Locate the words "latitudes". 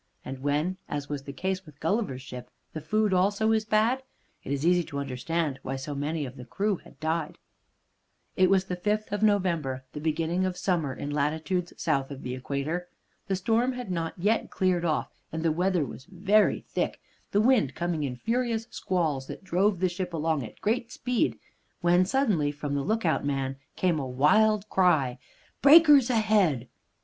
11.11-11.73